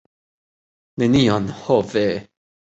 Nenion, 1.03 1.45
ho 1.61 1.79
ve! 1.93 2.07